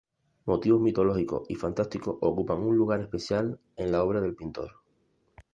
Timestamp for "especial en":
3.01-3.91